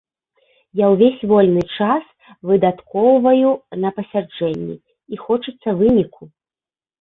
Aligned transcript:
Я 0.79 0.85
ўвесь 0.93 1.19
вольны 1.31 1.63
час 1.77 2.05
выдаткоўваю 2.51 3.51
на 3.83 3.89
пасяджэнні, 3.99 4.75
і 5.13 5.21
хочацца 5.27 5.69
выніку. 5.85 6.23